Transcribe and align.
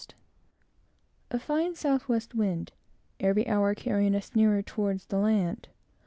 A 1.29 1.37
fine 1.37 1.75
south 1.75 2.07
west 2.09 2.33
wind; 2.33 2.71
every 3.19 3.47
hour 3.47 3.75
carrying 3.75 4.15
us 4.15 4.35
nearer 4.35 4.57
in 4.57 4.63
toward 4.63 5.01
land. 5.13 5.69